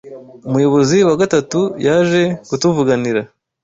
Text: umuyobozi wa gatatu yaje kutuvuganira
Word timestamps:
umuyobozi 0.47 0.97
wa 1.07 1.15
gatatu 1.21 1.59
yaje 1.85 2.21
kutuvuganira 2.47 3.21